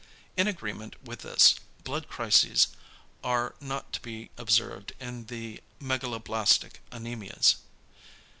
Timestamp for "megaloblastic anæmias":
5.79-7.57